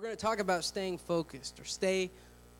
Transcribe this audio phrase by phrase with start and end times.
[0.00, 2.10] we're going to talk about staying focused or stay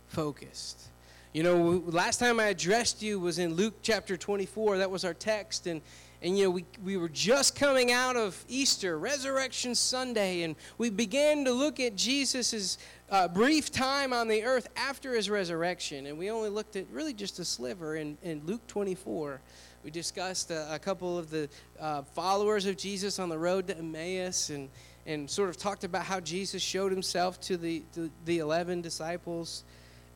[0.09, 0.89] focused.
[1.33, 4.77] You know, last time I addressed you was in Luke chapter 24.
[4.77, 5.67] That was our text.
[5.67, 5.81] And,
[6.21, 10.91] and you know, we, we were just coming out of Easter, Resurrection Sunday, and we
[10.91, 12.77] began to look at Jesus'
[13.11, 16.09] uh, brief time on the earth after his resurrection.
[16.09, 19.41] And we only looked at really just a sliver in, in Luke 24.
[19.83, 21.49] We discussed a, a couple of the
[21.81, 24.69] uh, followers of Jesus on the road to Emmaus and,
[25.07, 29.65] and sort of talked about how Jesus showed himself to the, to the 11 disciples.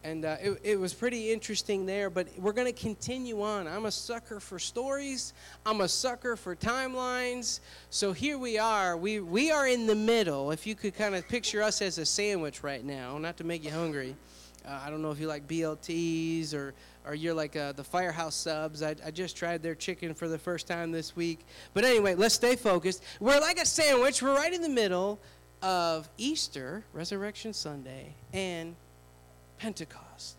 [0.04, 3.66] And uh, it, it was pretty interesting there, but we're going to continue on.
[3.66, 5.32] I'm a sucker for stories,
[5.64, 7.60] I'm a sucker for timelines.
[7.88, 8.98] So here we are.
[8.98, 10.50] We, we are in the middle.
[10.50, 13.64] If you could kind of picture us as a sandwich right now, not to make
[13.64, 14.14] you hungry.
[14.66, 16.74] Uh, I don't know if you like BLTs or,
[17.06, 18.82] or you're like uh, the Firehouse subs.
[18.82, 21.40] I, I just tried their chicken for the first time this week.
[21.74, 23.02] But anyway, let's stay focused.
[23.20, 24.22] We're like a sandwich.
[24.22, 25.18] We're right in the middle
[25.62, 28.74] of Easter, Resurrection Sunday, and
[29.58, 30.36] Pentecost,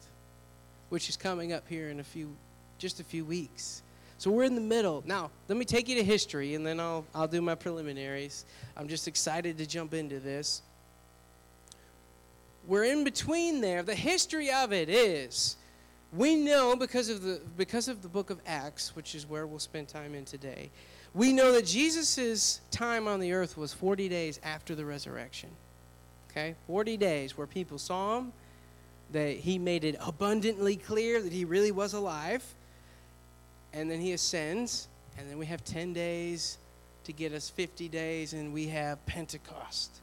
[0.89, 2.35] which is coming up here in a few,
[2.79, 3.83] just a few weeks.
[4.17, 5.03] So we're in the middle.
[5.05, 8.45] Now, let me take you to history and then I'll, I'll do my preliminaries.
[8.77, 10.61] I'm just excited to jump into this.
[12.67, 13.83] We're in between there.
[13.83, 15.55] The history of it is
[16.11, 19.59] we know because of the because of the book of Acts, which is where we'll
[19.59, 20.71] spend time in today.
[21.13, 25.49] We know that Jesus' time on the earth was 40 days after the resurrection.
[26.29, 26.55] Okay?
[26.67, 28.33] 40 days where people saw him,
[29.11, 32.43] that he made it abundantly clear that he really was alive.
[33.71, 36.57] And then he ascends, and then we have 10 days
[37.05, 40.01] to get us 50 days, and we have Pentecost.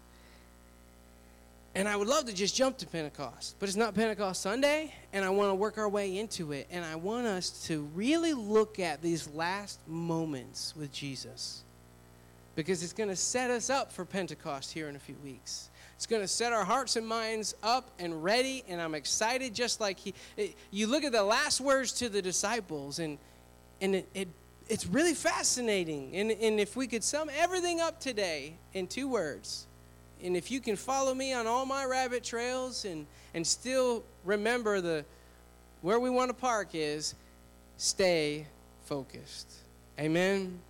[1.75, 5.25] And I would love to just jump to Pentecost, but it's not Pentecost Sunday, and
[5.25, 6.69] I want to work our way into it.
[6.70, 11.62] And I want us to really look at these last moments with Jesus
[12.55, 15.70] because it's going to set us up for Pentecost here in a few weeks.
[15.97, 19.81] It's going to set our hearts and minds up and ready, and I'm excited just
[19.81, 20.15] like he.
[20.37, 23.17] It, you look at the last words to the disciples, and,
[23.81, 24.28] and it, it
[24.69, 26.15] it's really fascinating.
[26.16, 29.66] And, and if we could sum everything up today in two words,
[30.22, 34.81] and if you can follow me on all my rabbit trails and, and still remember
[34.81, 35.05] the
[35.81, 37.15] where we want to park is
[37.77, 38.47] stay
[38.84, 39.53] focused.
[39.99, 40.60] Amen.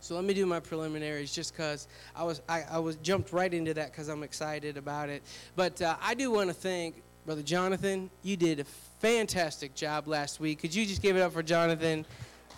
[0.00, 3.52] So let me do my preliminaries just because I was I, I, was jumped right
[3.52, 5.22] into that because I'm excited about it.
[5.56, 8.10] But uh, I do want to thank Brother Jonathan.
[8.22, 8.64] You did a
[9.00, 10.60] fantastic job last week.
[10.60, 12.06] Could you just give it up for Jonathan?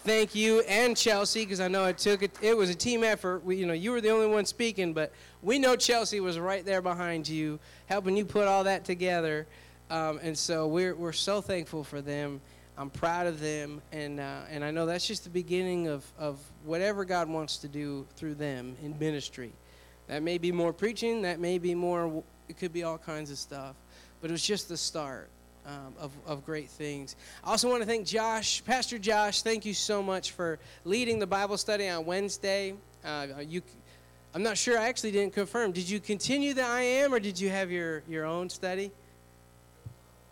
[0.02, 2.30] Thank you and Chelsea because I know it took it.
[2.40, 3.44] It was a team effort.
[3.44, 5.12] We, you know, you were the only one speaking, but
[5.42, 9.46] we know Chelsea was right there behind you, helping you put all that together.
[9.90, 12.40] Um, and so we're we're so thankful for them.
[12.78, 16.38] I'm proud of them, and uh, and I know that's just the beginning of of
[16.64, 19.52] whatever God wants to do through them in ministry.
[20.06, 21.20] That may be more preaching.
[21.22, 22.22] That may be more.
[22.48, 23.76] It could be all kinds of stuff,
[24.22, 25.28] but it was just the start.
[25.66, 27.16] Um, of, of great things.
[27.44, 29.42] I also want to thank Josh, Pastor Josh.
[29.42, 32.74] Thank you so much for leading the Bible study on Wednesday.
[33.04, 33.60] Uh, you,
[34.34, 34.78] I'm not sure.
[34.78, 35.72] I actually didn't confirm.
[35.72, 38.90] Did you continue the I am, or did you have your your own study?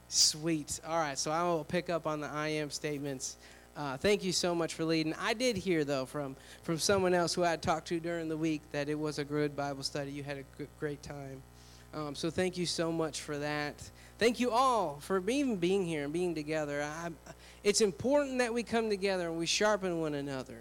[0.09, 0.81] Sweet.
[0.87, 3.37] All right, so I will pick up on the I am statements.
[3.77, 5.15] Uh, thank you so much for leading.
[5.21, 8.63] I did hear though from from someone else who I talked to during the week
[8.73, 10.11] that it was a good Bible study.
[10.11, 11.43] You had a great time.
[11.95, 13.91] Um, so thank you so much for that.
[14.19, 16.83] Thank you all for even being here and being together.
[16.83, 17.11] I,
[17.65, 20.59] it's important that we come together and we sharpen one another.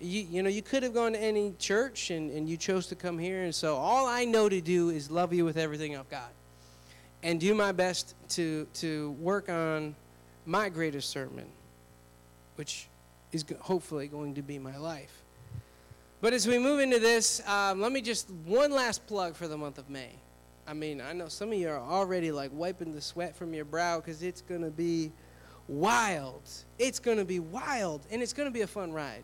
[0.00, 2.94] You, you know, you could have gone to any church and, and you chose to
[2.94, 3.42] come here.
[3.42, 6.32] And so all I know to do is love you with everything I've got
[7.22, 9.94] and do my best to, to work on
[10.46, 11.46] my greatest sermon,
[12.56, 12.88] which
[13.30, 15.22] is hopefully going to be my life.
[16.20, 19.56] But as we move into this, um, let me just one last plug for the
[19.56, 20.10] month of May.
[20.72, 23.66] I mean, I know some of you are already like wiping the sweat from your
[23.66, 25.12] brow because it's going to be
[25.68, 26.48] wild.
[26.78, 29.22] It's going to be wild, and it's going to be a fun ride.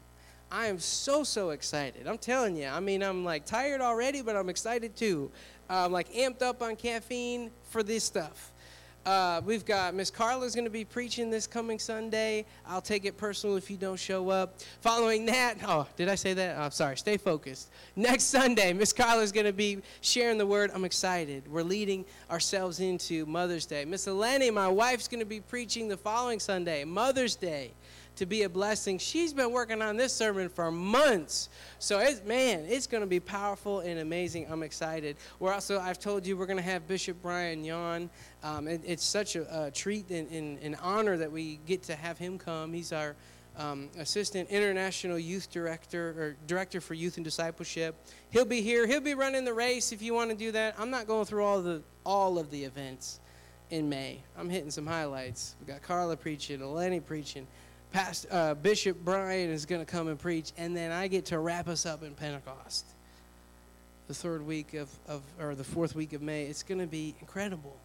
[0.53, 2.07] I am so, so excited.
[2.07, 2.67] I'm telling you.
[2.67, 5.31] I mean, I'm like tired already, but I'm excited too.
[5.71, 8.53] I'm like amped up on caffeine for this stuff.
[9.09, 12.45] Uh, we've got Miss Carla's going to be preaching this coming Sunday.
[12.67, 14.57] I'll take it personal if you don't show up.
[14.83, 16.59] Following that, oh, did I say that?
[16.59, 16.99] I'm oh, sorry.
[16.99, 17.71] Stay focused.
[17.97, 20.71] Next Sunday, Miss Carla's going to be sharing the word.
[20.75, 21.51] I'm excited.
[21.51, 23.87] We're leading ourselves into Mother's Day.
[23.87, 27.71] Miss Eleni, my wife's going to be preaching the following Sunday, Mother's Day
[28.19, 28.99] to be a blessing.
[28.99, 31.49] She's been working on this sermon for months.
[31.79, 34.47] So, it's, man, it's going to be powerful and amazing.
[34.51, 35.17] I'm excited.
[35.39, 38.11] We're also, I've told you, we're going to have Bishop Brian Yon.
[38.43, 42.19] Um, it, it's such a, a treat and, and, honor that we get to have
[42.19, 42.73] him come.
[42.73, 43.17] He's our
[43.57, 47.97] um, assistant international youth director or director for youth and discipleship.
[48.31, 48.87] He'll be here.
[48.87, 50.77] He'll be running the race if you want to do that.
[50.79, 53.21] I'm not going through all the all of the events
[53.71, 54.23] in May.
[54.37, 55.57] I'm hitting some highlights.
[55.61, 57.47] We got Carla preaching, Eleni preaching,
[57.93, 61.39] Past uh, Bishop Brian is going to come and preach, and then I get to
[61.39, 62.85] wrap us up in Pentecost,
[64.09, 66.45] the third week of, of or the fourth week of May.
[66.45, 67.77] It's going to be incredible.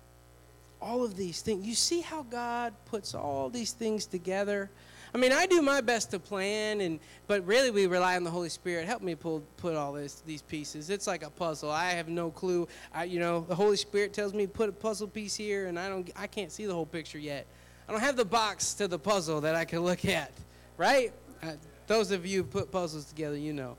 [0.82, 1.66] All of these things.
[1.66, 4.70] You see how God puts all these things together.
[5.16, 8.32] I mean, I do my best to plan, and but really we rely on the
[8.32, 8.88] Holy Spirit.
[8.88, 10.90] Help me pull put all this these pieces.
[10.90, 11.72] It's like a puzzle.
[11.72, 12.68] I have no clue.
[12.94, 15.88] I, you know, the Holy Spirit tells me put a puzzle piece here, and I
[15.88, 16.10] don't.
[16.16, 17.46] I can't see the whole picture yet.
[17.88, 20.32] I don't have the box to the puzzle that I can look at,
[20.78, 21.12] right?
[21.42, 21.54] Uh,
[21.88, 23.78] those of you who put puzzles together, you know.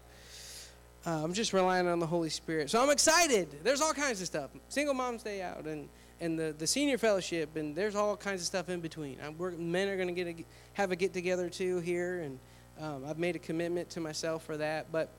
[1.06, 2.70] Uh, I'm just relying on the Holy Spirit.
[2.70, 3.48] So I'm excited.
[3.62, 4.50] There's all kinds of stuff.
[4.68, 5.88] Single Moms Day Out and
[6.20, 9.18] and the, the senior fellowship, and there's all kinds of stuff in between.
[9.22, 9.36] I'm,
[9.72, 12.38] men are going to get a, have a get together too here, and
[12.80, 14.90] um, I've made a commitment to myself for that.
[14.92, 15.10] But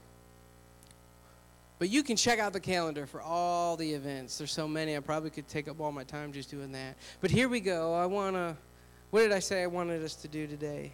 [1.78, 4.38] but you can check out the calendar for all the events.
[4.38, 4.96] There's so many.
[4.96, 6.96] I probably could take up all my time just doing that.
[7.20, 7.94] But here we go.
[7.94, 8.56] I want to.
[9.16, 10.92] What did I say I wanted us to do today?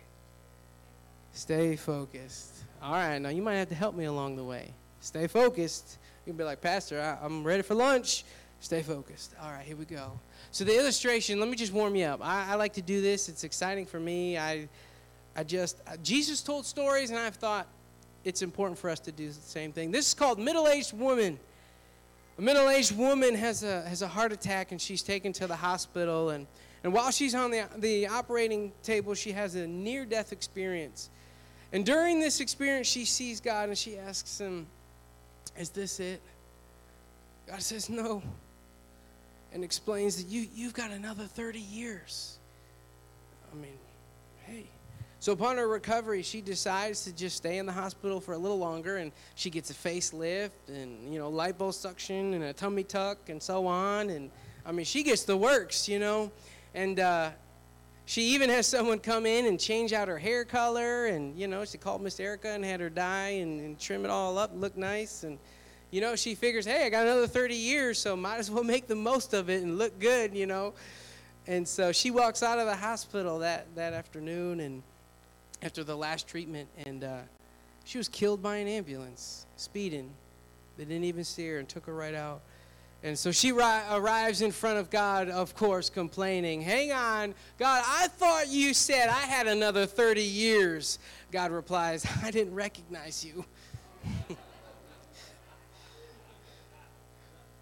[1.34, 2.52] Stay focused.
[2.80, 3.18] All right.
[3.18, 4.76] Now you might have to help me along the way.
[5.00, 5.98] Stay focused.
[6.24, 8.24] You can be like, Pastor, I, I'm ready for lunch.
[8.60, 9.34] Stay focused.
[9.42, 10.12] All right, here we go.
[10.52, 12.20] So the illustration, let me just warm you up.
[12.24, 13.28] I, I like to do this.
[13.28, 14.38] It's exciting for me.
[14.38, 14.70] I,
[15.36, 17.66] I just uh, Jesus told stories, and I've thought
[18.24, 19.90] it's important for us to do the same thing.
[19.90, 21.40] This is called middle-aged woman.
[22.38, 26.30] A middle-aged woman has a has a heart attack, and she's taken to the hospital.
[26.30, 26.46] and
[26.84, 31.10] And while she's on the the operating table, she has a near-death experience.
[31.74, 34.68] And during this experience, she sees God, and she asks him,
[35.58, 36.22] "Is this it?"
[37.48, 38.24] God says, "No."
[39.54, 42.38] and explains that you, you've got another 30 years.
[43.52, 43.78] I mean,
[44.46, 44.66] hey.
[45.20, 48.58] So upon her recovery, she decides to just stay in the hospital for a little
[48.58, 53.42] longer, and she gets a facelift and you know liposuction and a tummy tuck and
[53.42, 54.10] so on.
[54.10, 54.32] And
[54.66, 56.32] I mean, she gets the works, you know.
[56.74, 57.32] And uh,
[58.06, 61.66] she even has someone come in and change out her hair color, and you know,
[61.66, 64.76] she called Miss Erica and had her dye and, and trim it all up, look
[64.78, 65.38] nice, and
[65.92, 68.88] you know, she figures, hey, I got another 30 years, so might as well make
[68.88, 70.74] the most of it and look good, you know.
[71.48, 74.84] And so she walks out of the hospital that, that afternoon and
[75.62, 77.18] after the last treatment, and uh,
[77.84, 80.10] she was killed by an ambulance, speeding.
[80.78, 82.42] They didn't even see her and took her right out.
[83.04, 87.84] And so she ri- arrives in front of God, of course, complaining, Hang on, God,
[87.86, 91.00] I thought you said I had another 30 years.
[91.32, 93.46] God replies, I didn't recognize you.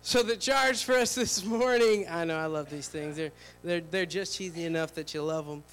[0.10, 3.16] So the charge for us this morning, I know I love these things.
[3.16, 3.32] They're,
[3.64, 5.64] they're, they're just cheesy enough that you love them.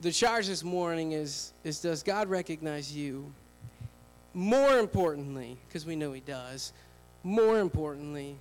[0.00, 3.30] The charge this morning is, is does God recognize you?
[4.32, 6.72] More importantly, because we know he does,
[7.22, 8.38] more importantly,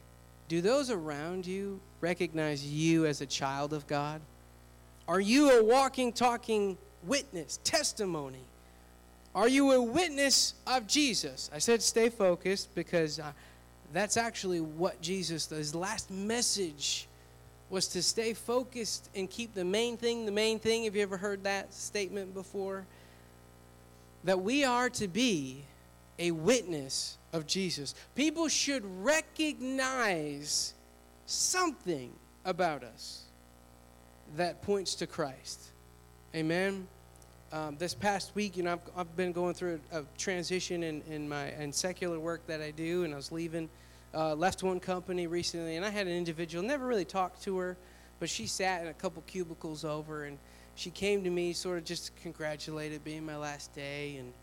[0.47, 4.21] do those around you recognize you as a child of God?
[5.07, 8.44] Are you a walking, talking witness, testimony?
[9.35, 11.49] Are you a witness of Jesus?
[11.53, 13.31] I said stay focused because uh,
[13.94, 17.07] that's actually what Jesus, his last message
[17.69, 20.85] was to stay focused and keep the main thing the main thing.
[20.85, 22.85] Have you ever heard that statement before?
[24.23, 25.63] That we are to be
[26.17, 27.95] a witness of Jesus.
[28.16, 30.74] People should recognize
[31.25, 32.12] something
[32.44, 33.24] about us
[34.36, 35.62] that points to Christ.
[36.36, 36.88] Amen.
[37.53, 41.01] Um, this past week, you know, I've, I've been going through a, a, transition in,
[41.10, 43.70] in my in secular work that I do, and I was leaving,
[44.13, 47.77] uh, left one company recently, and I had an individual, never really talked to her,
[48.20, 50.38] but she sat in a couple cubicles over, and
[50.75, 54.34] she came to me, sort of just congratulated being my last day, and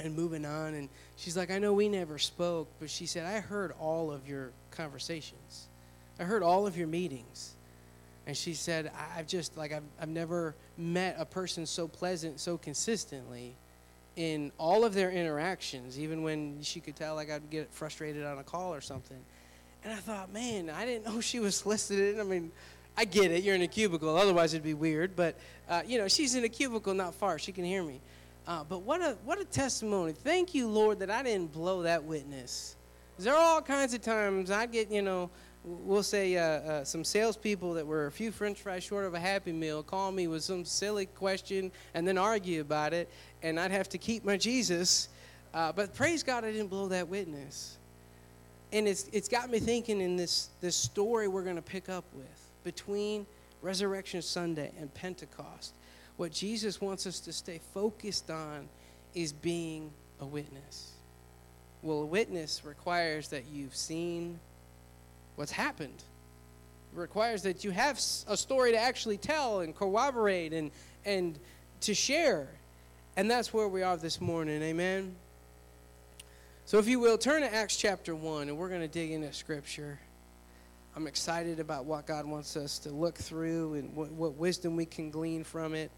[0.00, 3.40] and moving on, and she's like, I know we never spoke, but she said I
[3.40, 5.68] heard all of your conversations,
[6.18, 7.54] I heard all of your meetings.
[8.26, 12.58] And she said, I've just, like, I've, I've never met a person so pleasant so
[12.58, 13.56] consistently
[14.14, 18.38] in all of their interactions, even when she could tell, like, I'd get frustrated on
[18.38, 19.16] a call or something.
[19.82, 22.20] And I thought, man, I didn't know she was solicited.
[22.20, 22.52] I mean,
[22.96, 23.42] I get it.
[23.42, 24.16] You're in a cubicle.
[24.16, 25.16] Otherwise, it'd be weird.
[25.16, 25.36] But,
[25.68, 27.38] uh, you know, she's in a cubicle not far.
[27.38, 28.00] She can hear me.
[28.46, 30.12] Uh, but what a, what a testimony.
[30.12, 32.76] Thank you, Lord, that I didn't blow that witness.
[33.18, 35.30] There are all kinds of times I get, you know,
[35.64, 39.20] we'll say uh, uh, some salespeople that were a few French fries short of a
[39.20, 43.10] Happy Meal call me with some silly question and then argue about it,
[43.42, 45.08] and I'd have to keep my Jesus.
[45.52, 47.76] Uh, but praise God, I didn't blow that witness.
[48.72, 52.04] And it's, it's got me thinking in this, this story we're going to pick up
[52.14, 53.26] with between
[53.62, 55.74] Resurrection Sunday and Pentecost.
[56.16, 58.68] What Jesus wants us to stay focused on
[59.14, 59.90] is being
[60.20, 60.92] a witness.
[61.82, 64.38] Well, a witness requires that you've seen
[65.36, 66.02] what's happened.
[66.92, 67.96] It requires that you have
[68.28, 70.70] a story to actually tell and corroborate and,
[71.04, 71.38] and
[71.82, 72.48] to share.
[73.16, 74.62] And that's where we are this morning.
[74.62, 75.14] Amen.
[76.66, 79.32] So, if you will, turn to Acts chapter 1, and we're going to dig into
[79.32, 79.98] Scripture.
[80.94, 84.86] I'm excited about what God wants us to look through and what, what wisdom we
[84.86, 85.90] can glean from it.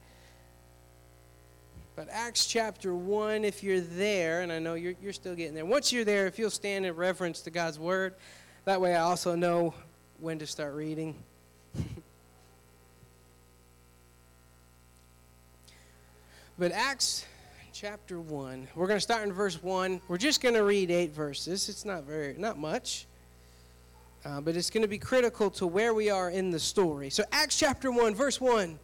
[1.95, 5.67] But Acts chapter 1, if you're there, and I know you're, you're still getting there,
[5.67, 8.15] once you're there, if you'll stand in reverence to God's word,
[8.65, 9.75] that way I also know
[10.19, 11.15] when to start reading.
[16.59, 17.27] but Acts
[17.75, 18.69] chapter 1.
[18.75, 20.01] We're going to start in verse 1.
[20.09, 21.69] We're just going to read eight verses.
[21.69, 23.07] It's not very, not much.
[24.25, 27.11] Uh, but it's going to be critical to where we are in the story.
[27.11, 28.79] So, Acts chapter 1, verse 1.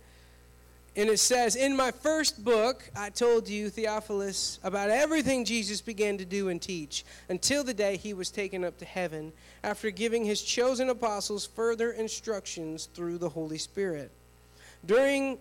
[0.99, 6.19] And it says, In my first book, I told you, Theophilus, about everything Jesus began
[6.19, 10.25] to do and teach until the day he was taken up to heaven, after giving
[10.25, 14.11] his chosen apostles further instructions through the Holy Spirit.
[14.85, 15.39] During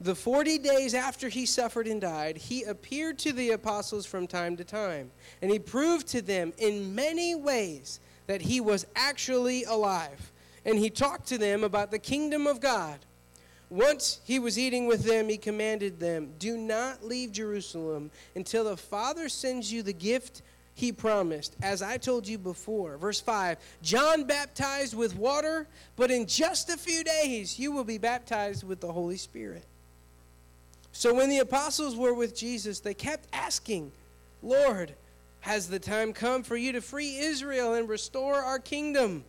[0.00, 4.56] the 40 days after he suffered and died, he appeared to the apostles from time
[4.58, 5.10] to time,
[5.42, 7.98] and he proved to them in many ways
[8.28, 10.30] that he was actually alive.
[10.64, 13.00] And he talked to them about the kingdom of God.
[13.72, 18.76] Once he was eating with them, he commanded them, Do not leave Jerusalem until the
[18.76, 20.42] Father sends you the gift
[20.74, 22.98] he promised, as I told you before.
[22.98, 27.96] Verse 5 John baptized with water, but in just a few days you will be
[27.96, 29.64] baptized with the Holy Spirit.
[30.92, 33.90] So when the apostles were with Jesus, they kept asking,
[34.42, 34.92] Lord,
[35.40, 39.24] has the time come for you to free Israel and restore our kingdom?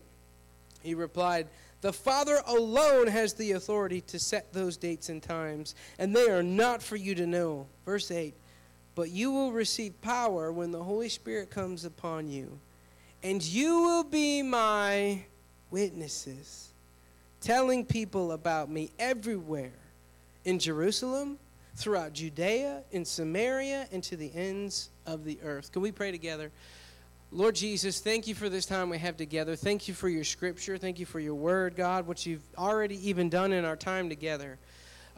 [0.82, 1.48] He replied,
[1.84, 6.42] The Father alone has the authority to set those dates and times, and they are
[6.42, 7.68] not for you to know.
[7.86, 8.34] Verse 8
[8.96, 12.58] But you will receive power when the Holy Spirit comes upon you,
[13.22, 15.26] and you will be my
[15.72, 16.70] witnesses,
[17.42, 19.74] telling people about me everywhere
[20.46, 21.38] in Jerusalem
[21.76, 25.74] throughout Judea, in Samaria, and to the ends of the earth.
[25.74, 26.50] Can we pray together?
[27.36, 29.56] Lord Jesus, thank you for this time we have together.
[29.56, 30.78] Thank you for your scripture.
[30.78, 34.60] Thank you for your word, God, what you've already even done in our time together.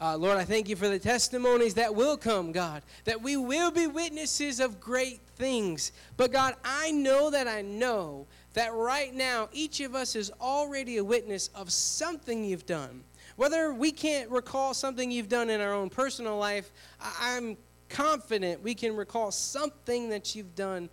[0.01, 3.69] Uh, Lord, I thank you for the testimonies that will come, God, that we will
[3.69, 5.91] be witnesses of great things.
[6.15, 10.95] But God, I know that I know that right now each of us is already
[10.95, 13.03] a witness of something you've done.
[13.35, 16.71] Whether we can't recall something you've done in our own personal life,
[17.19, 17.57] I'm
[17.89, 20.89] confident we can recall something that you've done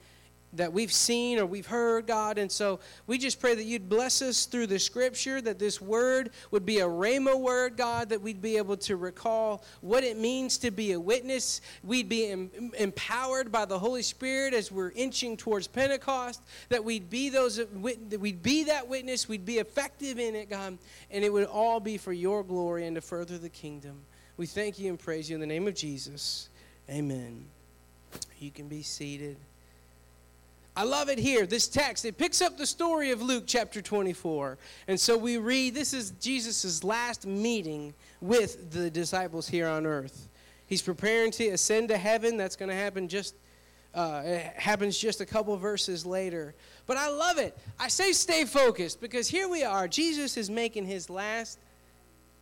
[0.55, 2.39] that we've seen or we've heard, God.
[2.39, 6.31] And so we just pray that you'd bless us through the scripture, that this word
[6.51, 10.59] would be a rhema word, God, that we'd be able to recall what it means
[10.59, 11.61] to be a witness.
[11.83, 17.09] We'd be em- empowered by the Holy Spirit as we're inching towards Pentecost, that we'd
[17.09, 20.77] be those that we'd be that witness, we'd be effective in it, God,
[21.11, 24.03] and it would all be for your glory and to further the kingdom.
[24.37, 26.49] We thank you and praise you in the name of Jesus.
[26.91, 27.47] Amen.
[28.39, 29.37] You can be seated.
[30.75, 31.47] I love it here.
[31.47, 34.57] This text, it picks up the story of Luke chapter 24.
[34.89, 40.29] And so we read this is Jesus' last meeting with the disciples here on earth.
[40.67, 42.39] He's preparing to ascend to heaven.
[42.39, 43.35] That's going to happen just
[43.95, 46.55] uh, it happens just a couple verses later.
[46.87, 47.57] But I love it.
[47.79, 49.87] I say stay focused because here we are.
[49.87, 51.59] Jesus is making his last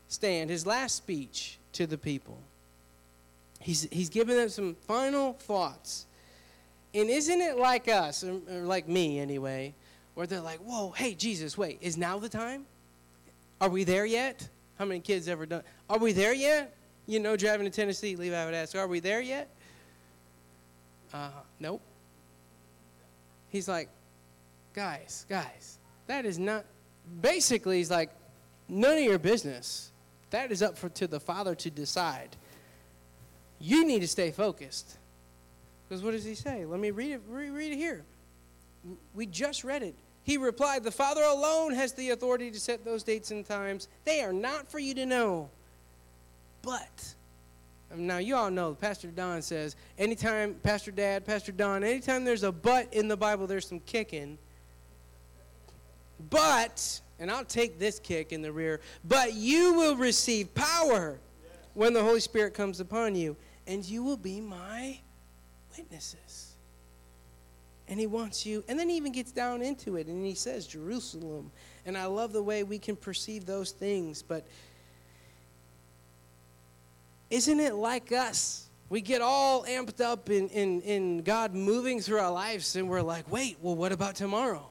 [0.08, 2.38] stand, his last speech to the people.
[3.58, 6.06] He's, he's giving them some final thoughts.
[6.92, 9.74] And isn't it like us, or like me anyway,
[10.14, 12.66] where they're like, whoa, hey, Jesus, wait, is now the time?
[13.60, 14.48] Are we there yet?
[14.78, 15.62] How many kids ever done?
[15.88, 16.74] Are we there yet?
[17.06, 19.48] You know, driving to Tennessee, leave I would ask, are we there yet?
[21.12, 21.80] Uh, nope.
[23.50, 23.88] He's like,
[24.74, 26.64] guys, guys, that is not,
[27.20, 28.10] basically, he's like,
[28.68, 29.90] none of your business.
[30.30, 32.36] That is up for to the Father to decide.
[33.58, 34.96] You need to stay focused.
[35.90, 36.64] Because what does he say?
[36.64, 38.04] Let me read it, reread it here.
[39.12, 39.96] We just read it.
[40.22, 43.88] He replied, The Father alone has the authority to set those dates and times.
[44.04, 45.50] They are not for you to know.
[46.62, 47.12] But,
[47.92, 52.44] um, now you all know, Pastor Don says, anytime, Pastor Dad, Pastor Don, anytime there's
[52.44, 54.38] a but in the Bible, there's some kicking.
[56.30, 61.18] But, and I'll take this kick in the rear, but you will receive power
[61.74, 65.00] when the Holy Spirit comes upon you and you will be my
[65.76, 66.54] witnesses.
[67.88, 70.66] And he wants you, and then he even gets down into it and he says,
[70.66, 71.50] Jerusalem.
[71.84, 74.46] And I love the way we can perceive those things, but
[77.30, 78.68] isn't it like us?
[78.88, 83.02] We get all amped up in, in, in God moving through our lives, and we're
[83.02, 84.68] like, wait, well, what about tomorrow?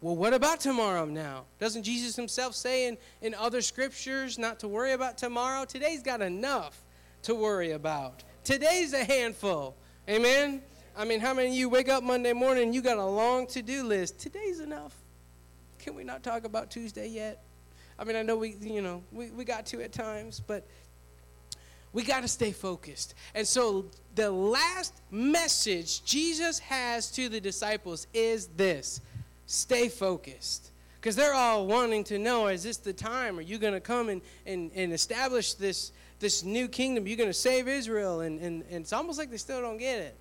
[0.00, 1.44] Well, what about tomorrow now?
[1.58, 5.64] Doesn't Jesus himself say in, in other scriptures not to worry about tomorrow?
[5.64, 6.82] Today's got enough
[7.22, 8.22] to worry about.
[8.44, 9.74] Today's a handful.
[10.08, 10.62] Amen?
[10.96, 13.60] I mean, how many of you wake up Monday morning you got a long to
[13.60, 14.20] do list?
[14.20, 14.94] Today's enough.
[15.80, 17.42] Can we not talk about Tuesday yet?
[17.98, 20.64] I mean, I know we, you know, we, we got to at times, but
[21.92, 23.14] we got to stay focused.
[23.34, 29.00] And so the last message Jesus has to the disciples is this
[29.46, 30.70] stay focused.
[31.00, 33.38] Because they're all wanting to know is this the time?
[33.38, 37.06] Are you going to come and, and, and establish this, this new kingdom?
[37.06, 38.20] You're going to save Israel?
[38.20, 40.16] And, and, and it's almost like they still don't get it.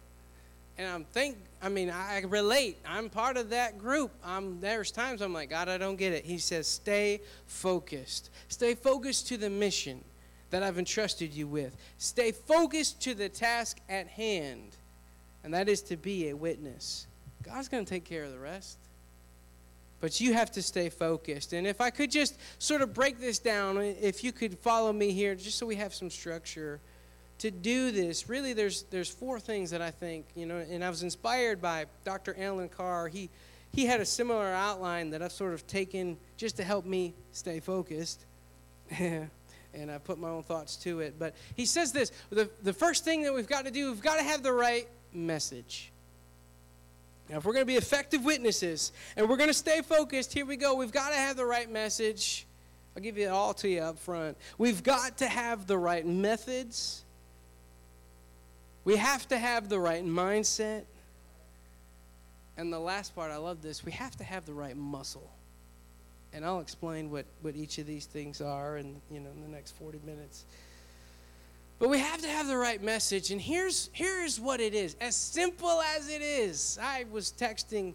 [0.78, 2.78] And I'm think I mean I relate.
[2.86, 4.12] I'm part of that group.
[4.24, 6.26] I'm there's times I'm like God I don't get it.
[6.26, 8.30] He says stay focused.
[8.50, 10.04] Stay focused to the mission
[10.50, 11.76] that I've entrusted you with.
[11.98, 14.76] Stay focused to the task at hand.
[15.44, 17.08] And that is to be a witness.
[17.44, 18.78] God's going to take care of the rest.
[20.02, 21.54] But you have to stay focused.
[21.54, 25.12] And if I could just sort of break this down, if you could follow me
[25.12, 26.80] here, just so we have some structure
[27.40, 30.90] to do this, really there's there's four things that I think, you know, and I
[30.90, 32.36] was inspired by Dr.
[32.40, 33.08] Alan Carr.
[33.08, 33.30] He
[33.74, 37.60] he had a similar outline that I've sort of taken just to help me stay
[37.60, 38.26] focused.
[39.76, 41.16] and I put my own thoughts to it.
[41.20, 44.18] But he says this the, the first thing that we've got to do, we've got
[44.18, 45.92] to have the right message.
[47.30, 50.46] Now, if we're going to be effective witnesses and we're going to stay focused, here
[50.46, 50.76] we go.
[50.76, 52.46] We've got to have the right message.
[52.96, 54.38] I'll give it all to you up front.
[54.58, 57.04] We've got to have the right methods.
[58.84, 60.84] We have to have the right mindset.
[62.58, 65.30] And the last part, I love this, we have to have the right muscle.
[66.32, 69.48] And I'll explain what, what each of these things are in, you know, in the
[69.48, 70.46] next 40 minutes.
[71.78, 73.32] But we have to have the right message.
[73.32, 76.80] And here's, here's what it is as simple as it is.
[76.82, 77.94] I was texting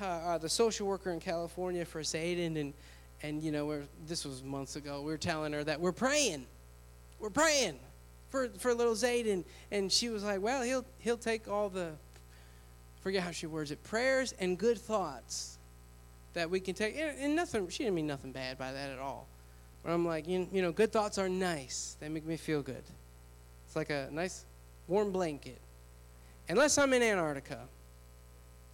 [0.00, 2.74] uh, uh, the social worker in California for Zayden, and,
[3.22, 5.00] and you know, this was months ago.
[5.00, 6.46] We were telling her that we're praying.
[7.18, 7.78] We're praying
[8.28, 9.44] for, for little Zayden.
[9.70, 11.92] And she was like, well, he'll, he'll take all the,
[13.02, 15.58] forget how she words it, prayers and good thoughts
[16.34, 16.96] that we can take.
[16.96, 19.26] And, and nothing, she didn't mean nothing bad by that at all.
[19.82, 21.96] But I'm like, you, you know, good thoughts are nice.
[22.00, 22.82] They make me feel good.
[23.66, 24.44] It's like a nice
[24.86, 25.58] warm blanket.
[26.48, 27.60] Unless I'm in Antarctica,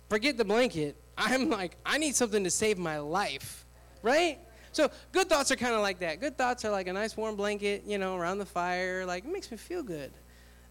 [0.09, 0.97] forget the blanket.
[1.19, 3.65] I'm like, I need something to save my life,
[4.03, 4.39] right?
[4.73, 6.21] So good thoughts are kind of like that.
[6.21, 9.07] Good thoughts are like a nice warm blanket, you know, around the fire.
[9.07, 10.13] Like it makes me feel good.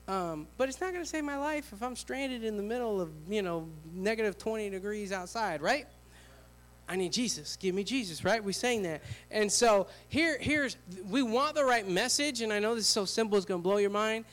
[0.07, 3.01] Um, but it's not going to save my life if I'm stranded in the middle
[3.01, 5.87] of, you know, negative 20 degrees outside, right?
[6.87, 7.55] I need Jesus.
[7.55, 8.43] Give me Jesus, right?
[8.43, 9.01] We sang that.
[9.31, 10.77] And so here, here's,
[11.09, 13.63] we want the right message, and I know this is so simple, it's going to
[13.63, 14.25] blow your mind.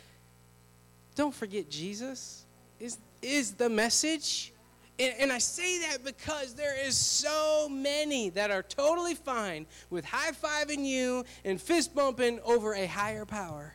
[1.15, 2.45] Don't forget Jesus
[2.79, 4.53] is, is the message.
[4.99, 10.05] And, and I say that because there is so many that are totally fine with
[10.05, 13.75] high-fiving you and fist bumping over a higher power.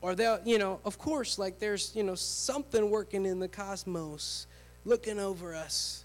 [0.00, 4.46] Or they'll, you know, of course, like there's, you know, something working in the cosmos
[4.84, 6.04] looking over us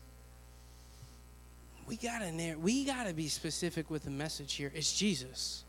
[1.88, 4.71] we gotta we gotta be specific with the message here.
[4.76, 5.63] It's Jesus.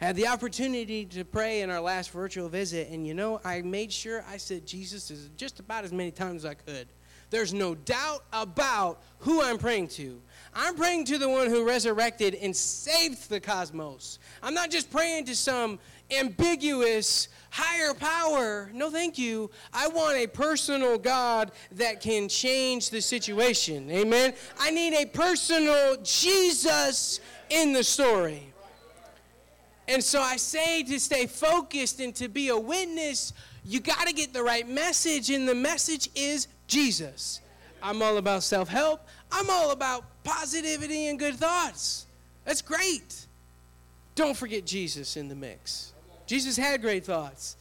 [0.00, 3.62] I had the opportunity to pray in our last virtual visit, and you know, I
[3.62, 6.86] made sure I said Jesus is just about as many times as I could.
[7.30, 10.22] There's no doubt about who I'm praying to.
[10.54, 14.20] I'm praying to the one who resurrected and saved the cosmos.
[14.44, 18.70] I'm not just praying to some ambiguous higher power.
[18.74, 19.50] No, thank you.
[19.72, 23.90] I want a personal God that can change the situation.
[23.90, 24.34] Amen.
[24.58, 28.52] I need a personal Jesus in the story.
[29.88, 33.32] And so I say to stay focused and to be a witness,
[33.64, 37.40] you got to get the right message, and the message is Jesus.
[37.82, 42.06] I'm all about self help, I'm all about positivity and good thoughts.
[42.44, 43.26] That's great.
[44.14, 45.92] Don't forget Jesus in the mix.
[46.26, 47.56] Jesus had great thoughts.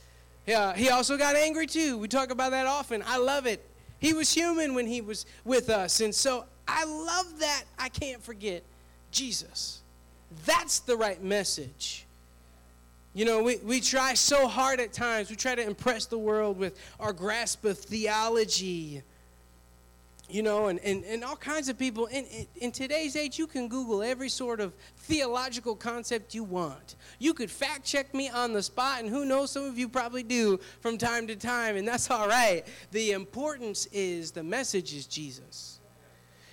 [0.47, 1.97] Yeah, he also got angry too.
[1.97, 3.04] We talk about that often.
[3.06, 3.65] I love it.
[3.99, 6.01] He was human when he was with us.
[6.01, 7.63] And so I love that.
[7.80, 8.63] I can't forget
[9.12, 9.82] Jesus.
[10.45, 12.06] That's the right message.
[13.13, 15.30] You know, we, we try so hard at times.
[15.30, 19.01] We try to impress the world with our grasp of theology
[20.30, 22.08] you know, and, and, and all kinds of people.
[22.08, 26.96] In, in, in, today's age, you can Google every sort of theological concept you want.
[27.20, 30.24] You could fact check me on the spot, and who knows, some of you probably
[30.24, 32.64] do from time to time, and that's all right.
[32.92, 35.80] The importance is the message is Jesus.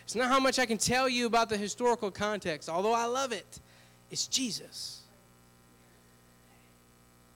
[0.05, 3.33] It's not how much I can tell you about the historical context, although I love
[3.33, 3.61] it.
[4.11, 5.01] It's Jesus.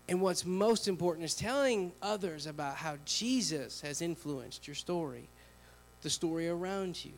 [0.08, 5.28] And what's most important is telling others about how Jesus has influenced your story,
[6.06, 7.14] the story around you.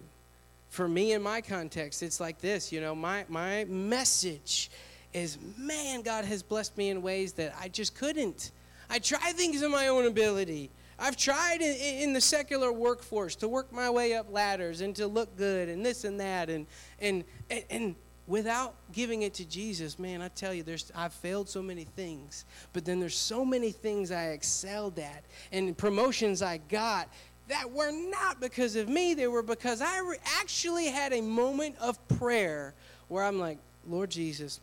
[0.71, 4.71] For me, in my context, it's like this you know, my, my message
[5.13, 8.51] is man, God has blessed me in ways that I just couldn't.
[8.89, 10.71] I try things in my own ability.
[10.99, 15.07] I've tried in, in, the secular workforce to work my way up ladders and to
[15.07, 16.67] look good and this and that and
[16.99, 17.95] and and, and
[18.29, 22.45] without giving it to Jesus, man, I tell you, there's I've failed so many things,
[22.73, 27.09] but then there's so many things I excelled at and promotions I got
[27.49, 29.15] that were not because of me.
[29.15, 32.75] They were because I re- actually had a moment of prayer
[33.09, 33.59] where I'm like,
[33.89, 34.61] Lord Jesus,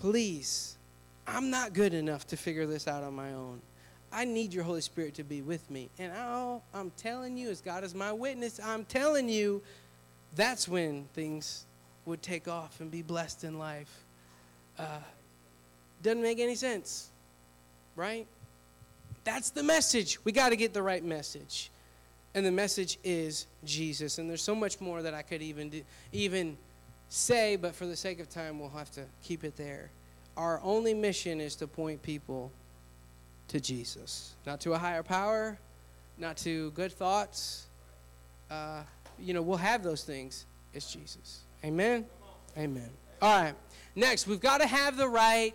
[0.00, 0.76] please,
[1.26, 3.60] I'm not good enough to figure this out on my own.
[4.12, 5.90] I need your Holy Spirit to be with me.
[5.98, 9.62] And all I'm telling you, as God is my witness, I'm telling you,
[10.34, 11.64] that's when things
[12.04, 14.04] would take off and be blessed in life.
[14.78, 14.98] Uh,
[16.02, 17.10] doesn't make any sense,
[17.96, 18.26] right?
[19.24, 20.24] That's the message.
[20.24, 21.70] We got to get the right message.
[22.36, 24.18] And the message is Jesus.
[24.18, 26.58] And there's so much more that I could even do, even
[27.08, 29.90] say, but for the sake of time, we'll have to keep it there.
[30.36, 32.52] Our only mission is to point people
[33.48, 35.58] to Jesus, not to a higher power,
[36.18, 37.68] not to good thoughts.
[38.50, 38.82] Uh,
[39.18, 40.44] you know, we'll have those things.
[40.74, 41.40] It's Jesus.
[41.64, 42.04] Amen?
[42.58, 42.90] Amen.
[43.22, 43.54] All right.
[43.94, 45.54] Next, we've got to have the right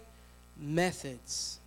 [0.57, 1.59] methods.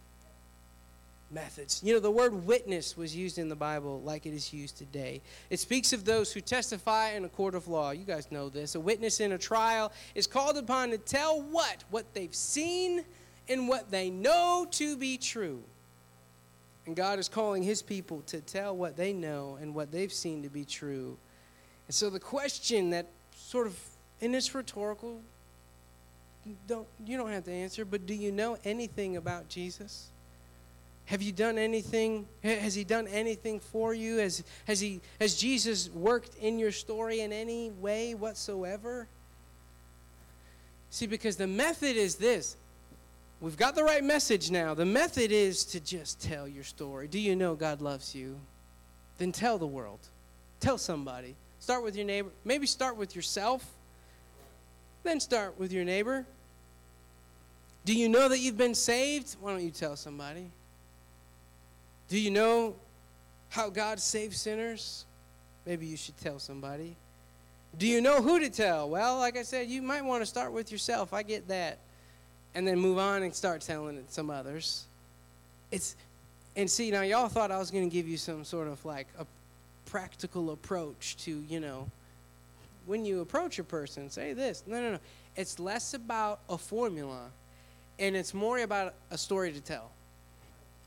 [1.31, 1.81] Methods.
[1.83, 5.21] You know, the word witness was used in the Bible like it is used today.
[5.51, 7.91] It speaks of those who testify in a court of law.
[7.91, 8.75] You guys know this.
[8.75, 11.83] A witness in a trial is called upon to tell what?
[11.91, 13.05] What they've seen
[13.49, 15.63] and what they know to be true.
[16.87, 20.43] And God is calling his people to tell what they know and what they've seen
[20.43, 21.17] to be true.
[21.89, 23.79] And so the question that sort of,
[24.21, 25.21] and it's rhetorical,
[26.67, 30.11] don't, you don't have to answer, but do you know anything about Jesus?
[31.07, 32.27] Have you done anything?
[32.43, 34.19] Has he done anything for you?
[34.19, 39.07] Has, has, he, has Jesus worked in your story in any way whatsoever?
[40.91, 42.57] See, because the method is this
[43.45, 44.73] We've got the right message now.
[44.73, 47.09] The method is to just tell your story.
[47.09, 48.41] Do you know God loves you?
[49.19, 49.99] Then tell the world.
[50.61, 51.35] Tell somebody.
[51.61, 52.31] Start with your neighbor.
[52.47, 53.63] Maybe start with yourself.
[55.03, 56.25] Then start with your neighbor.
[57.85, 59.37] Do you know that you've been saved?
[59.41, 60.47] Why don't you tell somebody?
[62.09, 62.77] Do you know
[63.49, 65.05] how God saves sinners?
[65.67, 66.97] Maybe you should tell somebody.
[67.79, 68.89] Do you know who to tell?
[68.89, 71.13] Well, like I said, you might want to start with yourself.
[71.13, 71.79] I get that
[72.55, 74.85] and then move on and start telling it some others.
[75.71, 75.97] It's
[76.57, 79.09] and see now y'all thought I was going to give you some sort of like
[79.19, 79.27] a
[79.87, 81.89] practical approach to, you know,
[82.87, 84.63] when you approach a person, say this.
[84.67, 84.99] No, no, no.
[85.37, 87.31] It's less about a formula
[87.99, 89.91] and it's more about a story to tell.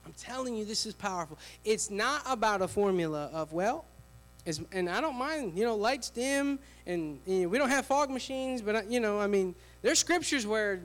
[0.08, 1.38] I'm telling you this is powerful.
[1.66, 3.84] It's not about a formula of well,
[4.72, 8.90] and I don't mind, you know, lights dim, and we don't have fog machines, but
[8.90, 10.80] you know, I mean, there's scriptures where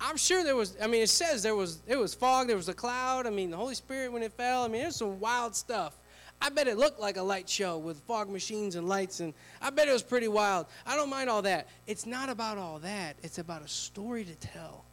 [0.00, 2.68] I'm sure there was, I mean, it says there was, it was fog, there was
[2.68, 3.28] a cloud.
[3.28, 5.96] I mean, the Holy Spirit when it fell, I mean, there's some wild stuff.
[6.42, 9.70] I bet it looked like a light show with fog machines and lights, and I
[9.70, 10.66] bet it was pretty wild.
[10.84, 11.68] I don't mind all that.
[11.86, 14.84] It's not about all that, it's about a story to tell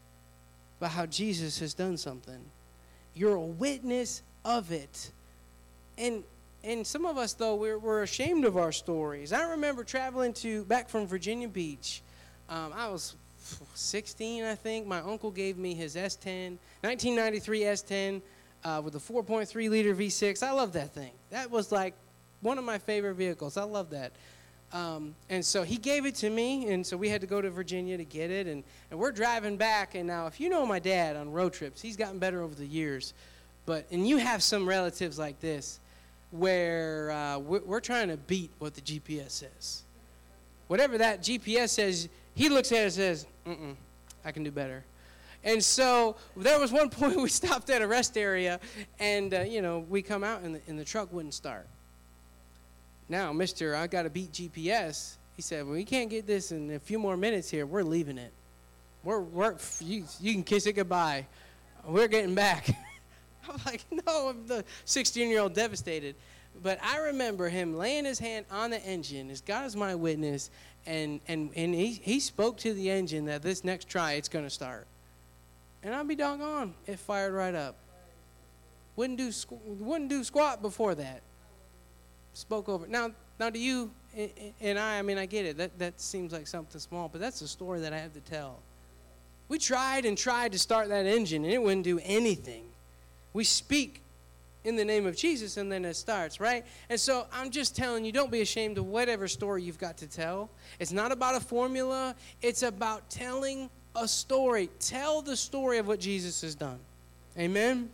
[0.79, 2.39] about how Jesus has done something.
[3.13, 5.11] You're a witness of it.
[5.97, 6.23] And
[6.63, 9.33] and some of us though we're, we're ashamed of our stories.
[9.33, 12.01] I remember traveling to back from Virginia Beach.
[12.49, 13.15] Um, I was
[13.73, 18.21] 16, I think, my uncle gave me his S10, 1993 S10
[18.63, 20.43] uh, with a 4.3 liter V6.
[20.43, 21.11] I love that thing.
[21.31, 21.95] That was like
[22.41, 23.57] one of my favorite vehicles.
[23.57, 24.11] I love that.
[24.73, 27.49] Um, and so he gave it to me, and so we had to go to
[27.49, 28.47] Virginia to get it.
[28.47, 29.95] And, and we're driving back.
[29.95, 32.65] And now, if you know my dad on road trips, he's gotten better over the
[32.65, 33.13] years.
[33.65, 35.79] But, and you have some relatives like this
[36.31, 39.83] where uh, we're, we're trying to beat what the GPS says.
[40.67, 43.75] Whatever that GPS says, he looks at it and says, Mm-mm,
[44.23, 44.85] I can do better.
[45.43, 48.59] And so there was one point we stopped at a rest area,
[48.99, 51.67] and uh, you know we come out and the, and the truck wouldn't start.
[53.11, 55.17] Now, Mister, I got to beat GPS.
[55.35, 57.65] He said, "Well, we can't get this in a few more minutes here.
[57.65, 58.31] We're leaving it.
[59.03, 61.27] We're, we're you, you can kiss it goodbye.
[61.85, 62.69] We're getting back."
[63.49, 66.15] I'm like, "No!" I'm the 16-year-old devastated.
[66.63, 70.49] But I remember him laying his hand on the engine, as God is my witness,
[70.85, 74.45] and and and he, he spoke to the engine that this next try it's going
[74.45, 74.87] to start
[75.83, 77.75] and i'd be doggone it fired right up
[78.95, 79.31] wouldn't do
[79.65, 81.21] wouldn't do squat before that
[82.33, 83.91] spoke over now now do you
[84.61, 87.41] and i i mean i get it that that seems like something small but that's
[87.41, 88.59] a story that i have to tell
[89.51, 92.63] We tried and tried to start that engine, and it wouldn't do anything.
[93.33, 94.01] We speak
[94.63, 96.63] in the name of Jesus, and then it starts, right?
[96.89, 100.07] And so I'm just telling you, don't be ashamed of whatever story you've got to
[100.07, 100.49] tell.
[100.79, 104.69] It's not about a formula, it's about telling a story.
[104.79, 106.79] Tell the story of what Jesus has done.
[107.37, 107.89] Amen?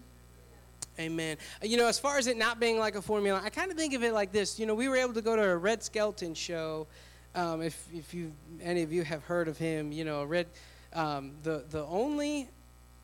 [0.99, 1.37] Amen.
[1.61, 3.93] You know, as far as it not being like a formula, I kind of think
[3.93, 4.59] of it like this.
[4.59, 6.87] You know, we were able to go to a Red Skelton show.
[7.35, 10.47] Um, if if you any of you have heard of him, you know, Red,
[10.93, 12.49] um, the the only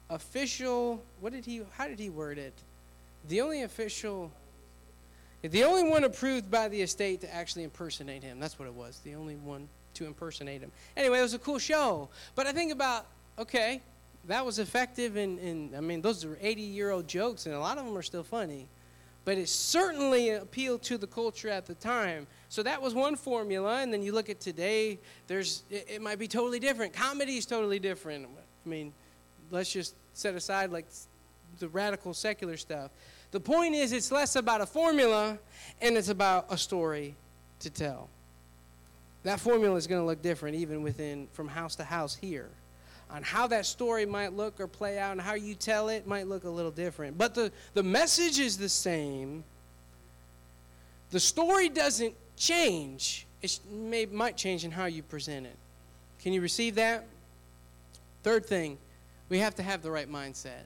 [0.10, 1.04] official.
[1.20, 1.62] What did he?
[1.78, 2.54] How did he word it?
[3.28, 4.32] The only official.
[5.44, 8.40] The only one approved by the estate to actually impersonate him.
[8.40, 9.02] That's what it was.
[9.04, 10.72] The only one to impersonate him.
[10.96, 12.10] Anyway, it was a cool show.
[12.34, 13.06] But I think about
[13.38, 13.82] okay,
[14.28, 17.78] that was effective and, I mean those are 80 year old jokes and a lot
[17.78, 18.68] of them are still funny
[19.26, 22.28] but it certainly appealed to the culture at the time.
[22.50, 26.20] So that was one formula and then you look at today there's it, it might
[26.20, 26.94] be totally different.
[26.94, 28.28] Comedy is totally different.
[28.66, 28.94] I mean
[29.52, 30.88] let's just set aside like
[31.60, 32.92] the radical secular stuff.
[33.32, 35.38] The point is it's less about a formula
[35.82, 37.16] and it's about a story
[37.60, 38.10] to tell.
[39.24, 42.50] That formula is going to look different even within from house to house here
[43.14, 46.28] on how that story might look or play out and how you tell it might
[46.28, 47.16] look a little different.
[47.16, 49.44] But the, the message is the same.
[51.12, 55.56] The story doesn't change, it may, might change in how you present it.
[56.24, 57.06] Can you receive that?
[58.24, 58.80] Third thing,
[59.30, 60.64] we have to have the right mindset.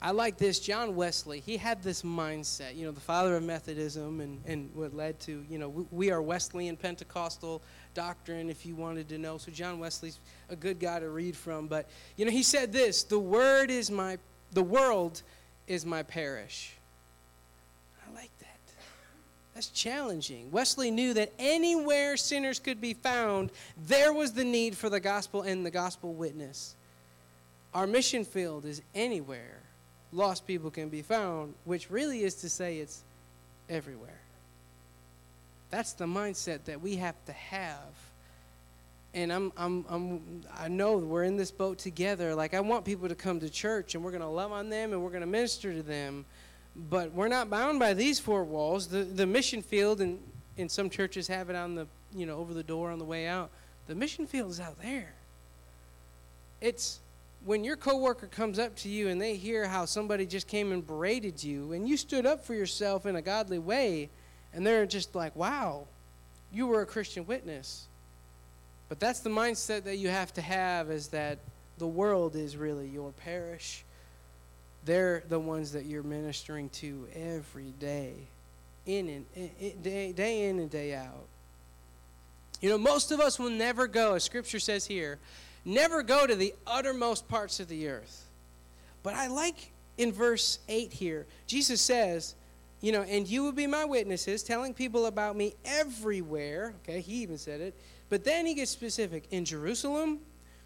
[0.00, 0.60] I like this.
[0.60, 4.94] John Wesley, he had this mindset, you know, the father of Methodism and, and what
[4.94, 7.60] led to, you know, we, we are Wesleyan Pentecostal
[7.94, 9.38] doctrine if you wanted to know.
[9.38, 11.66] So John Wesley's a good guy to read from.
[11.66, 14.18] But, you know, he said this the word is my,
[14.52, 15.22] the world
[15.66, 16.74] is my parish.
[18.06, 18.46] I like that.
[19.54, 20.52] That's challenging.
[20.52, 23.50] Wesley knew that anywhere sinners could be found,
[23.88, 26.76] there was the need for the gospel and the gospel witness.
[27.74, 29.58] Our mission field is anywhere
[30.12, 33.02] lost people can be found, which really is to say it's
[33.68, 34.20] everywhere.
[35.70, 37.78] That's the mindset that we have to have.
[39.14, 42.34] And I'm, I'm, I'm, I know we're in this boat together.
[42.34, 44.92] Like, I want people to come to church and we're going to love on them
[44.92, 46.24] and we're going to minister to them.
[46.90, 48.86] But we're not bound by these four walls.
[48.86, 50.20] The, the mission field, and,
[50.56, 53.26] and some churches have it on the, you know, over the door on the way
[53.26, 53.50] out.
[53.88, 55.12] The mission field is out there.
[56.60, 57.00] It's,
[57.44, 60.86] when your coworker comes up to you and they hear how somebody just came and
[60.86, 64.10] berated you and you stood up for yourself in a godly way
[64.52, 65.86] and they're just like wow
[66.52, 67.86] you were a christian witness.
[68.88, 71.38] But that's the mindset that you have to have is that
[71.76, 73.84] the world is really your parish.
[74.84, 78.14] They're the ones that you're ministering to every day
[78.86, 81.26] in and day, day in and day out.
[82.62, 85.18] You know most of us will never go as scripture says here
[85.64, 88.26] never go to the uttermost parts of the earth.
[89.02, 92.34] But I like in verse 8 here, Jesus says,
[92.80, 96.74] you know, and you will be my witnesses, telling people about me everywhere.
[96.82, 97.74] Okay, he even said it.
[98.08, 100.20] But then he gets specific in Jerusalem,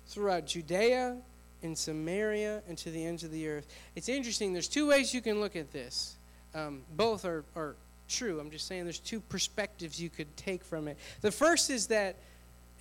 [0.06, 1.16] throughout Judea,
[1.62, 3.66] in Samaria, and to the ends of the earth.
[3.96, 4.52] It's interesting.
[4.52, 6.16] There's two ways you can look at this.
[6.54, 7.76] Um, both are, are
[8.08, 8.40] true.
[8.40, 10.98] I'm just saying there's two perspectives you could take from it.
[11.22, 12.16] The first is that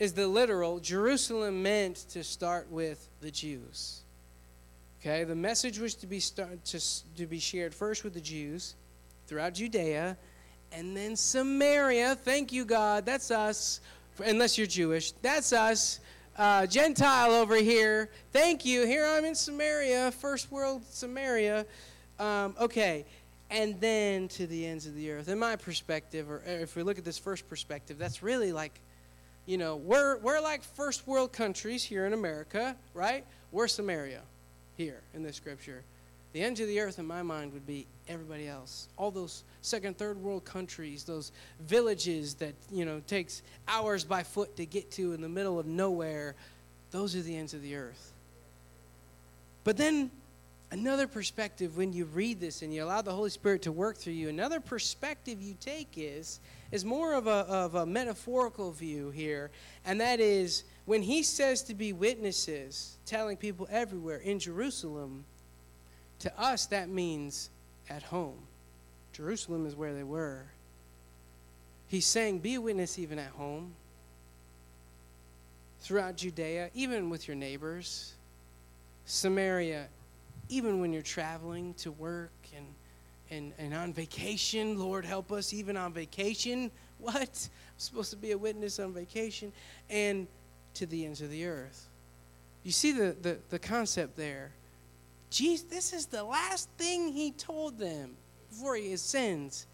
[0.02, 0.80] is the literal.
[0.80, 4.02] Jerusalem meant to start with the Jews.
[5.00, 6.80] Okay, the message was to be start, to,
[7.18, 8.74] to be shared first with the Jews
[9.28, 10.18] throughout Judea,
[10.72, 12.16] and then Samaria.
[12.16, 13.06] Thank you, God.
[13.06, 13.80] That's us.
[14.26, 16.00] Unless you're Jewish, that's us.
[16.36, 18.10] Uh, Gentile over here.
[18.34, 18.88] Thank you.
[18.88, 21.64] Here I'm in Samaria, first world Samaria.
[22.18, 23.06] Um, okay,
[23.52, 25.28] and then to the ends of the earth.
[25.28, 28.82] In my perspective, or if we look at this first perspective, that's really like
[29.52, 33.26] you know, we're, we're like first world countries here in America, right?
[33.52, 34.22] We're Samaria
[34.78, 35.84] here in this scripture.
[36.32, 38.88] The end of the earth, in my mind, would be everybody else.
[38.96, 44.56] All those second, third world countries, those villages that, you know, takes hours by foot
[44.56, 46.34] to get to in the middle of nowhere,
[46.92, 48.14] those are the ends of the earth.
[49.66, 50.12] But then
[50.72, 54.14] another perspective when you read this and you allow the Holy Spirit to work through
[54.14, 56.40] you, another perspective you take is
[56.72, 59.52] is more of a, of a metaphorical view here,
[59.86, 65.26] and that is when he says to be witnesses, telling people everywhere in Jerusalem,
[66.20, 67.50] to us that means
[67.90, 68.38] at home.
[69.12, 70.46] Jerusalem is where they were.
[71.88, 73.74] He's saying, be a witness even at home,
[75.82, 78.14] throughout Judea, even with your neighbors,
[79.04, 79.88] Samaria,
[80.52, 82.66] even when you're traveling to work and,
[83.30, 84.78] and, and on vacation.
[84.78, 86.70] Lord, help us even on vacation.
[87.02, 87.16] What?
[87.18, 89.52] I'm supposed to be a witness on vacation.
[89.90, 90.28] And
[90.76, 91.90] to the ends of the earth.
[92.64, 94.52] You see the, the, the concept there.
[95.30, 98.16] Jesus, this is the last thing he told them
[98.50, 99.66] before he ascends.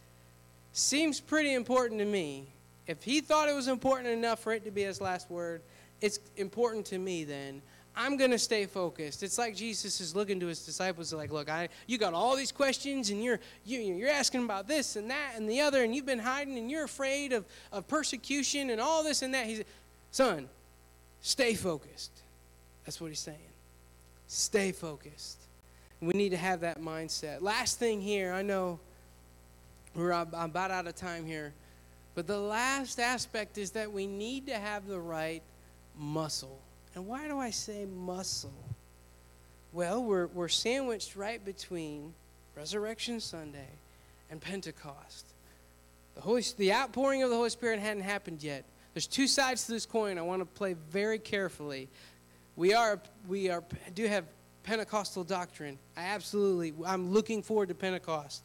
[0.72, 2.48] Seems pretty important to me.
[2.86, 5.62] If he thought it was important enough for it to be his last word,
[6.00, 7.62] it's important to me then.
[7.98, 9.24] I'm going to stay focused.
[9.24, 12.52] It's like Jesus is looking to his disciples like, look, I, you got all these
[12.52, 16.06] questions and you're, you, you're asking about this and that and the other and you've
[16.06, 19.48] been hiding and you're afraid of, of persecution and all this and that.
[19.48, 19.64] He's,
[20.12, 20.48] son,
[21.22, 22.12] stay focused.
[22.86, 23.38] That's what he's saying.
[24.28, 25.40] Stay focused.
[26.00, 27.42] We need to have that mindset.
[27.42, 28.80] Last thing here, I know
[29.96, 31.52] we're about out of time here,
[32.14, 35.42] but the last aspect is that we need to have the right
[35.98, 36.60] muscle.
[36.98, 38.52] And why do I say muscle?
[39.72, 42.16] Well, we're, we're sandwiched right between
[42.56, 43.70] Resurrection Sunday
[44.32, 45.28] and Pentecost.
[46.16, 48.66] The, Holy, the outpouring of the Holy Spirit hadn't happened yet.
[48.96, 51.88] There's two sides to this coin I want to play very carefully.
[52.56, 54.26] We are we are do have
[54.64, 55.78] Pentecostal doctrine.
[55.96, 58.44] I absolutely I'm looking forward to Pentecost.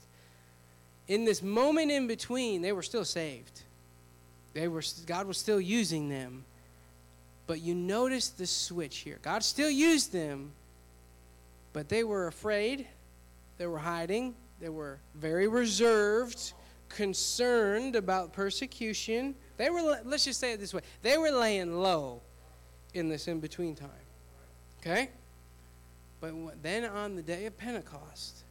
[1.08, 3.62] In this moment in between, they were still saved.
[4.52, 6.44] They were God was still using them.
[7.52, 9.18] But you notice the switch here.
[9.20, 10.52] God still used them,
[11.74, 12.86] but they were afraid,
[13.58, 16.54] they were hiding, they were very reserved,
[16.88, 19.34] concerned about persecution.
[19.58, 22.22] They were, let's just say it this way, they were laying low
[22.94, 23.90] in this in between time.
[24.80, 25.10] Okay?
[26.22, 28.44] But then on the day of Pentecost,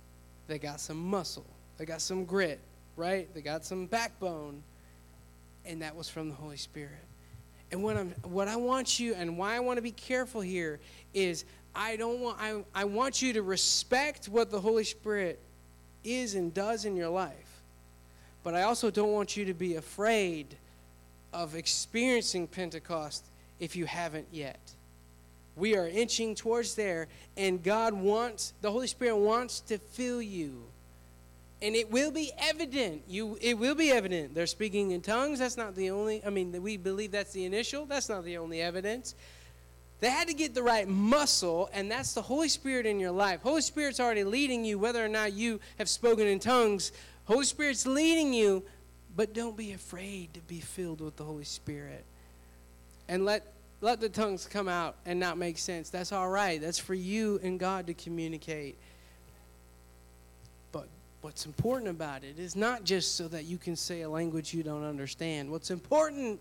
[0.45, 1.47] they got some muscle,
[1.79, 2.59] they got some grit,
[2.95, 3.33] right?
[3.33, 4.61] They got some backbone,
[5.65, 7.07] and that was from the Holy Spirit.
[7.71, 10.79] And what I'm what I want you and why I want to be careful here
[11.13, 15.39] is I don't want I, I want you to respect what the Holy Spirit
[16.03, 17.61] is and does in your life.
[18.43, 20.47] But I also don't want you to be afraid
[21.31, 23.23] of experiencing Pentecost
[23.59, 24.59] if you haven't yet.
[25.55, 27.07] We are inching towards there,
[27.37, 30.63] and God wants, the Holy Spirit wants to fill you
[31.61, 33.03] and it will be evident.
[33.07, 34.33] You it will be evident.
[34.33, 35.39] They're speaking in tongues.
[35.39, 37.85] That's not the only i mean we believe that's the initial.
[37.85, 39.15] That's not the only evidence.
[39.99, 43.41] They had to get the right muscle and that's the holy spirit in your life.
[43.41, 46.91] Holy spirit's already leading you whether or not you have spoken in tongues.
[47.25, 48.63] Holy spirit's leading you
[49.15, 52.05] but don't be afraid to be filled with the holy spirit.
[53.07, 55.89] And let let the tongues come out and not make sense.
[55.89, 56.61] That's all right.
[56.61, 58.77] That's for you and god to communicate
[61.21, 64.63] what's important about it is not just so that you can say a language you
[64.63, 65.49] don't understand.
[65.49, 66.39] What's important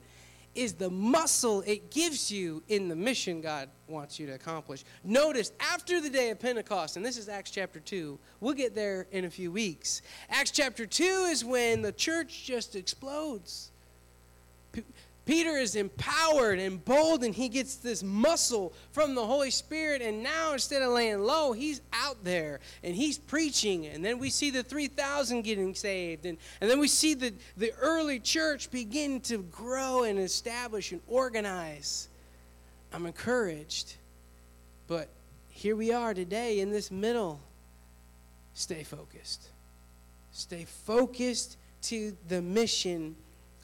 [0.54, 4.84] is the muscle it gives you in the mission God wants you to accomplish.
[5.04, 9.06] Notice after the day of Pentecost, and this is Acts chapter 2, we'll get there
[9.12, 10.02] in a few weeks.
[10.28, 13.70] Acts chapter 2 is when the church just explodes.
[15.26, 20.02] Peter is empowered and bold, and he gets this muscle from the Holy Spirit.
[20.02, 23.86] And now, instead of laying low, he's out there and he's preaching.
[23.86, 26.26] And then we see the 3,000 getting saved.
[26.26, 31.00] And, and then we see the, the early church begin to grow and establish and
[31.06, 32.08] organize.
[32.92, 33.96] I'm encouraged.
[34.88, 35.08] But
[35.50, 37.40] here we are today in this middle.
[38.54, 39.50] Stay focused.
[40.32, 43.14] Stay focused to the mission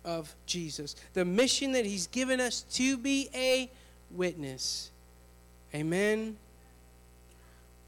[0.06, 3.70] of Jesus, the mission that He's given us to be a
[4.10, 4.90] witness.
[5.74, 6.36] Amen.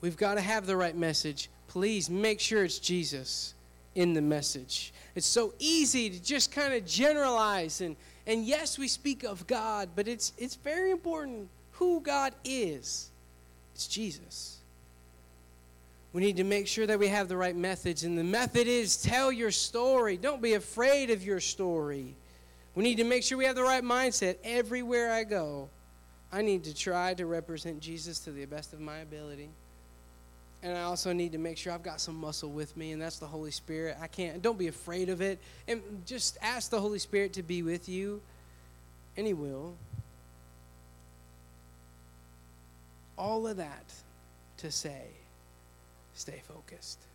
[0.02, 1.48] We've got to have the right message.
[1.68, 3.54] Please make sure it's Jesus
[3.94, 4.92] in the message.
[5.14, 9.88] It's so easy to just kind of generalize and and yes, we speak of God,
[9.96, 13.10] but it's it's very important who God is.
[13.74, 14.57] It's Jesus.
[16.18, 18.02] We need to make sure that we have the right methods.
[18.02, 20.16] And the method is tell your story.
[20.16, 22.16] Don't be afraid of your story.
[22.74, 25.68] We need to make sure we have the right mindset everywhere I go.
[26.32, 29.48] I need to try to represent Jesus to the best of my ability.
[30.64, 33.20] And I also need to make sure I've got some muscle with me, and that's
[33.20, 33.96] the Holy Spirit.
[34.02, 35.38] I can't, don't be afraid of it.
[35.68, 38.20] And just ask the Holy Spirit to be with you,
[39.16, 39.76] and He will.
[43.16, 43.84] All of that
[44.56, 45.04] to say,
[46.18, 47.07] stay focused.